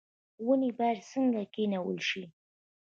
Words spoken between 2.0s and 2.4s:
شي؟